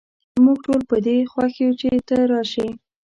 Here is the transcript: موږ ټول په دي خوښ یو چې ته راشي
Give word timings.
موږ 0.43 0.57
ټول 0.65 0.81
په 0.89 0.97
دي 1.05 1.17
خوښ 1.31 1.53
یو 1.63 1.71
چې 1.81 1.89
ته 2.07 2.15
راشي 2.31 2.67